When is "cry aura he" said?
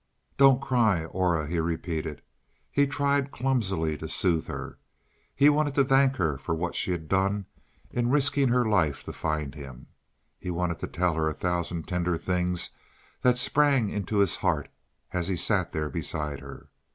0.59-1.59